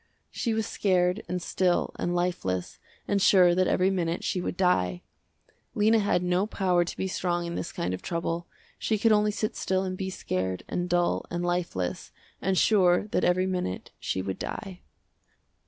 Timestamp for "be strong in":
6.97-7.53